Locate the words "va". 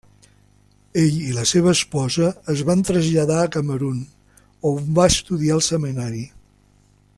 5.01-5.09